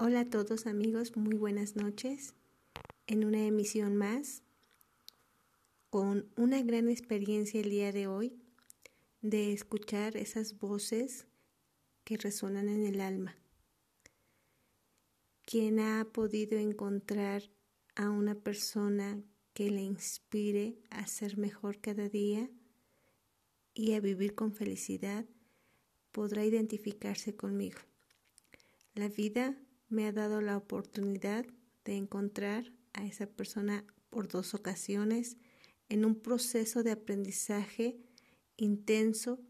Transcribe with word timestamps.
Hola 0.00 0.20
a 0.20 0.30
todos 0.30 0.68
amigos, 0.68 1.16
muy 1.16 1.34
buenas 1.34 1.74
noches. 1.74 2.34
En 3.08 3.24
una 3.24 3.44
emisión 3.44 3.96
más, 3.96 4.44
con 5.90 6.30
una 6.36 6.62
gran 6.62 6.88
experiencia 6.88 7.60
el 7.60 7.70
día 7.70 7.90
de 7.90 8.06
hoy 8.06 8.40
de 9.22 9.52
escuchar 9.52 10.16
esas 10.16 10.56
voces 10.56 11.26
que 12.04 12.16
resuenan 12.16 12.68
en 12.68 12.86
el 12.86 13.00
alma. 13.00 13.34
¿Quién 15.42 15.80
ha 15.80 16.06
podido 16.12 16.56
encontrar 16.60 17.42
a 17.96 18.08
una 18.08 18.36
persona 18.36 19.20
que 19.52 19.68
le 19.68 19.82
inspire 19.82 20.78
a 20.90 21.08
ser 21.08 21.38
mejor 21.38 21.80
cada 21.80 22.08
día 22.08 22.48
y 23.74 23.94
a 23.94 24.00
vivir 24.00 24.36
con 24.36 24.52
felicidad, 24.52 25.24
podrá 26.12 26.44
identificarse 26.44 27.34
conmigo. 27.34 27.80
La 28.94 29.08
vida 29.08 29.56
me 29.88 30.06
ha 30.06 30.12
dado 30.12 30.40
la 30.40 30.56
oportunidad 30.56 31.46
de 31.84 31.96
encontrar 31.96 32.72
a 32.92 33.04
esa 33.06 33.26
persona 33.26 33.84
por 34.10 34.28
dos 34.28 34.54
ocasiones 34.54 35.36
en 35.88 36.04
un 36.04 36.20
proceso 36.20 36.82
de 36.82 36.92
aprendizaje 36.92 37.98
intenso 38.56 39.40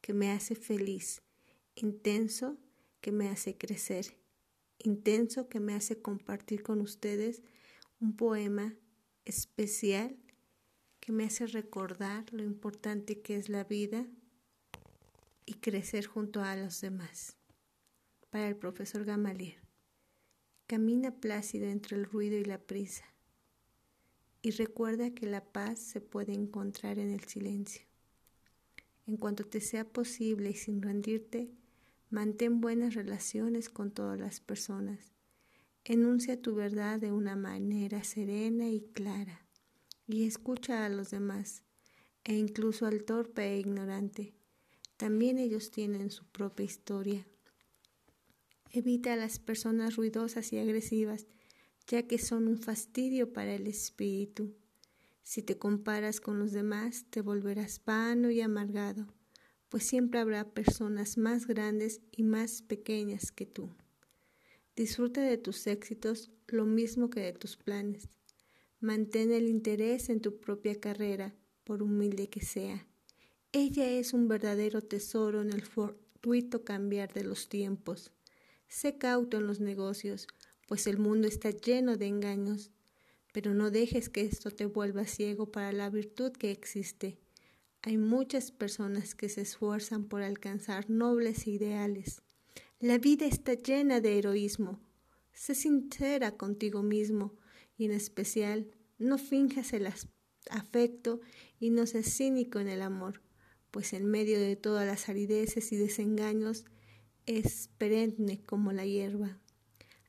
que 0.00 0.12
me 0.12 0.30
hace 0.30 0.54
feliz, 0.54 1.22
intenso 1.74 2.58
que 3.00 3.12
me 3.12 3.28
hace 3.28 3.56
crecer, 3.56 4.18
intenso 4.78 5.48
que 5.48 5.60
me 5.60 5.74
hace 5.74 6.00
compartir 6.00 6.62
con 6.62 6.80
ustedes 6.80 7.42
un 8.00 8.16
poema 8.16 8.74
especial 9.24 10.16
que 11.00 11.12
me 11.12 11.24
hace 11.24 11.46
recordar 11.46 12.24
lo 12.32 12.42
importante 12.42 13.20
que 13.20 13.36
es 13.36 13.48
la 13.48 13.64
vida 13.64 14.06
y 15.46 15.54
crecer 15.54 16.06
junto 16.06 16.42
a 16.42 16.56
los 16.56 16.80
demás. 16.80 17.36
Para 18.30 18.48
el 18.48 18.56
profesor 18.56 19.04
Gamaliel. 19.04 19.65
Camina 20.66 21.12
plácido 21.12 21.68
entre 21.68 21.96
el 21.96 22.06
ruido 22.06 22.36
y 22.36 22.44
la 22.44 22.58
prisa 22.58 23.04
y 24.42 24.50
recuerda 24.50 25.14
que 25.14 25.26
la 25.26 25.44
paz 25.44 25.78
se 25.78 26.00
puede 26.00 26.32
encontrar 26.32 26.98
en 26.98 27.12
el 27.12 27.22
silencio. 27.22 27.82
En 29.06 29.16
cuanto 29.16 29.44
te 29.44 29.60
sea 29.60 29.84
posible 29.84 30.50
y 30.50 30.54
sin 30.54 30.82
rendirte, 30.82 31.52
mantén 32.10 32.60
buenas 32.60 32.94
relaciones 32.94 33.68
con 33.68 33.92
todas 33.92 34.18
las 34.18 34.40
personas. 34.40 35.12
Enuncia 35.84 36.42
tu 36.42 36.56
verdad 36.56 36.98
de 36.98 37.12
una 37.12 37.36
manera 37.36 38.02
serena 38.02 38.68
y 38.68 38.80
clara 38.80 39.46
y 40.08 40.26
escucha 40.26 40.84
a 40.84 40.88
los 40.88 41.10
demás 41.10 41.62
e 42.24 42.34
incluso 42.34 42.86
al 42.86 43.04
torpe 43.04 43.52
e 43.52 43.60
ignorante. 43.60 44.34
También 44.96 45.38
ellos 45.38 45.70
tienen 45.70 46.10
su 46.10 46.24
propia 46.24 46.64
historia 46.64 47.24
Evita 48.72 49.12
a 49.12 49.16
las 49.16 49.38
personas 49.38 49.96
ruidosas 49.96 50.52
y 50.52 50.58
agresivas, 50.58 51.26
ya 51.86 52.06
que 52.06 52.18
son 52.18 52.48
un 52.48 52.58
fastidio 52.58 53.32
para 53.32 53.54
el 53.54 53.66
espíritu. 53.66 54.54
Si 55.22 55.42
te 55.42 55.58
comparas 55.58 56.20
con 56.20 56.38
los 56.38 56.52
demás, 56.52 57.06
te 57.10 57.20
volverás 57.20 57.80
vano 57.84 58.30
y 58.30 58.40
amargado, 58.40 59.06
pues 59.68 59.84
siempre 59.84 60.20
habrá 60.20 60.50
personas 60.52 61.18
más 61.18 61.46
grandes 61.46 62.00
y 62.12 62.22
más 62.22 62.62
pequeñas 62.62 63.32
que 63.32 63.46
tú. 63.46 63.70
Disfruta 64.76 65.22
de 65.22 65.38
tus 65.38 65.66
éxitos 65.66 66.30
lo 66.48 66.64
mismo 66.64 67.10
que 67.10 67.20
de 67.20 67.32
tus 67.32 67.56
planes. 67.56 68.08
Mantén 68.78 69.32
el 69.32 69.48
interés 69.48 70.10
en 70.10 70.20
tu 70.20 70.38
propia 70.38 70.78
carrera, 70.78 71.34
por 71.64 71.82
humilde 71.82 72.28
que 72.28 72.40
sea. 72.40 72.86
Ella 73.52 73.88
es 73.88 74.12
un 74.12 74.28
verdadero 74.28 74.82
tesoro 74.82 75.40
en 75.40 75.52
el 75.52 75.62
fortuito 75.62 76.62
cambiar 76.62 77.12
de 77.12 77.24
los 77.24 77.48
tiempos. 77.48 78.12
Sé 78.68 78.98
cauto 78.98 79.36
en 79.36 79.46
los 79.46 79.60
negocios, 79.60 80.26
pues 80.66 80.86
el 80.86 80.98
mundo 80.98 81.28
está 81.28 81.50
lleno 81.50 81.96
de 81.96 82.06
engaños, 82.06 82.70
pero 83.32 83.54
no 83.54 83.70
dejes 83.70 84.08
que 84.08 84.22
esto 84.22 84.50
te 84.50 84.66
vuelva 84.66 85.06
ciego 85.06 85.52
para 85.52 85.72
la 85.72 85.90
virtud 85.90 86.32
que 86.32 86.50
existe. 86.50 87.18
Hay 87.82 87.98
muchas 87.98 88.50
personas 88.50 89.14
que 89.14 89.28
se 89.28 89.42
esfuerzan 89.42 90.04
por 90.04 90.22
alcanzar 90.22 90.90
nobles 90.90 91.46
ideales. 91.46 92.22
La 92.80 92.98
vida 92.98 93.26
está 93.26 93.54
llena 93.54 94.00
de 94.00 94.18
heroísmo. 94.18 94.80
Sé 95.32 95.54
sincera 95.54 96.36
contigo 96.36 96.82
mismo 96.82 97.34
y 97.76 97.84
en 97.84 97.92
especial 97.92 98.70
no 98.98 99.18
finjas 99.18 99.72
el 99.72 99.86
afecto 100.50 101.20
y 101.60 101.70
no 101.70 101.86
seas 101.86 102.06
cínico 102.06 102.58
en 102.58 102.68
el 102.68 102.82
amor, 102.82 103.22
pues 103.70 103.92
en 103.92 104.06
medio 104.06 104.40
de 104.40 104.56
todas 104.56 104.86
las 104.86 105.08
arideces 105.08 105.72
y 105.72 105.76
desengaños 105.76 106.64
es 107.26 107.68
perenne 107.76 108.40
como 108.44 108.72
la 108.72 108.86
hierba. 108.86 109.38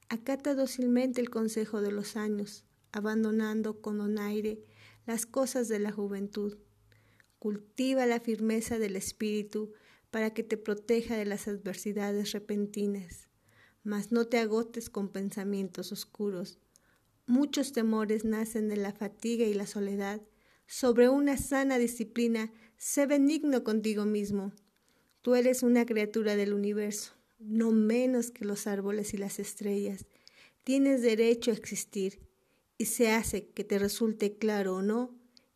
Acata 0.07 0.53
dócilmente 0.53 1.19
el 1.19 1.29
consejo 1.29 1.81
de 1.81 1.91
los 1.91 2.15
años, 2.15 2.63
abandonando 2.91 3.81
con 3.81 3.97
donaire 3.97 4.63
las 5.05 5.25
cosas 5.25 5.67
de 5.67 5.79
la 5.79 5.91
juventud. 5.91 6.57
Cultiva 7.39 8.05
la 8.05 8.19
firmeza 8.19 8.77
del 8.77 8.95
espíritu 8.95 9.73
para 10.11 10.33
que 10.33 10.43
te 10.43 10.57
proteja 10.57 11.17
de 11.17 11.25
las 11.25 11.47
adversidades 11.47 12.31
repentinas, 12.31 13.27
mas 13.83 14.11
no 14.11 14.27
te 14.27 14.37
agotes 14.37 14.89
con 14.89 15.09
pensamientos 15.09 15.91
oscuros. 15.91 16.59
Muchos 17.25 17.73
temores 17.73 18.25
nacen 18.25 18.69
de 18.69 18.77
la 18.77 18.93
fatiga 18.93 19.45
y 19.45 19.53
la 19.53 19.65
soledad. 19.65 20.21
Sobre 20.67 21.09
una 21.09 21.37
sana 21.37 21.77
disciplina, 21.77 22.53
sé 22.77 23.05
benigno 23.05 23.63
contigo 23.63 24.05
mismo 24.05 24.53
Tú 25.27 25.35
eres 25.35 25.61
una 25.61 25.85
criatura 25.85 26.37
del 26.37 26.53
universo, 26.53 27.11
no 27.37 27.71
menos 27.71 28.31
que 28.31 28.45
los 28.45 28.65
árboles 28.65 29.13
y 29.13 29.17
las 29.17 29.39
estrellas. 29.39 30.05
Tienes 30.63 31.01
derecho 31.01 31.51
a 31.51 31.53
existir 31.53 32.21
y 32.77 32.85
se 32.85 33.11
hace 33.11 33.49
que 33.49 33.65
te 33.65 33.77
resulte 33.77 34.37
claro 34.37 34.77
o 34.77 34.81
no, 34.81 35.13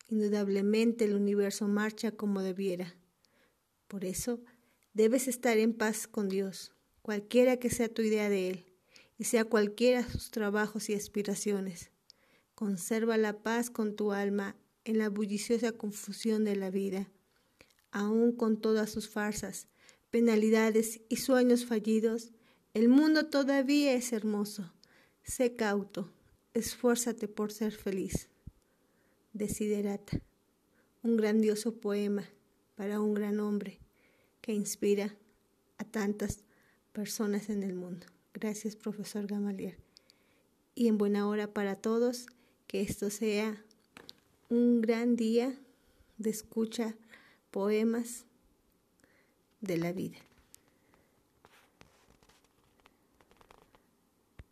indudablemente 0.10 1.06
el 1.06 1.16
universo 1.16 1.70
marcha 1.70 2.12
como 2.12 2.42
debiera. 2.42 2.98
Por 3.88 4.04
eso, 4.04 4.42
debes 4.94 5.30
estar 5.30 5.58
en 5.58 5.72
paz 5.72 6.06
con 6.06 6.28
Dios, 6.28 6.74
cualquiera 7.02 7.56
que 7.56 7.70
sea 7.70 7.88
tu 7.88 8.02
idea 8.02 8.28
de 8.28 8.50
Él, 8.50 8.66
y 9.18 9.24
sea 9.24 9.46
cualquiera 9.46 10.04
sus 10.04 10.32
trabajos 10.32 10.90
y 10.90 10.96
aspiraciones. 10.96 11.92
Conserva 12.56 13.16
la 13.16 13.42
paz 13.42 13.70
con 13.70 13.96
tu 13.96 14.12
alma 14.12 14.58
en 14.84 14.98
la 14.98 15.08
bulliciosa 15.08 15.72
confusión 15.72 16.44
de 16.44 16.58
la 16.58 16.72
vida 16.72 17.10
aun 17.92 18.32
con 18.32 18.60
todas 18.60 18.90
sus 18.90 19.10
farsas, 19.10 19.68
penalidades 20.10 21.02
y 21.10 21.18
sueños 21.18 21.66
fallidos, 21.66 22.32
el 22.74 22.90
mundo 22.90 23.28
todavía 23.28 23.94
es 23.94 24.14
hermoso. 24.14 24.72
Sé 25.24 25.56
cauto, 25.56 26.12
esfuérzate 26.54 27.28
por 27.28 27.52
ser 27.52 27.74
feliz. 27.74 28.30
Desiderata, 29.34 30.22
un 31.04 31.18
grandioso 31.18 31.76
poema 31.80 32.26
para 32.76 33.00
un 33.00 33.14
gran 33.14 33.40
hombre 33.40 33.80
que 34.42 34.54
inspira 34.54 35.16
a 35.78 35.84
tantas 35.84 36.44
personas 36.92 37.50
en 37.50 37.64
el 37.64 37.74
mundo. 37.74 38.08
Gracias, 38.34 38.76
profesor 38.76 39.28
Gamaliel. 39.28 39.78
Y 40.76 40.88
en 40.88 40.98
buena 40.98 41.28
hora 41.28 41.54
para 41.54 41.76
todos, 41.76 42.28
que 42.68 42.82
esto 42.82 43.10
sea 43.10 43.64
un 44.50 44.82
gran 44.82 45.16
día 45.16 45.58
de 46.18 46.30
escucha 46.30 46.96
poemas 47.52 48.26
de 49.60 49.78
la 49.78 49.92
vida. 49.92 50.18